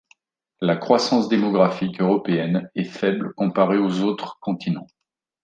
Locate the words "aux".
3.77-3.99